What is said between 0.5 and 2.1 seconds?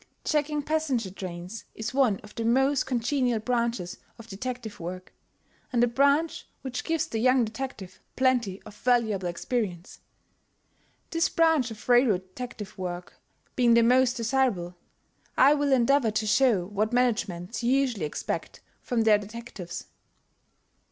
passenger trains is